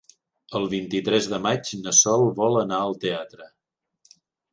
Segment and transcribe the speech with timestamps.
[0.59, 3.47] El vint-i-tres de maig na Sol vol anar al teatre.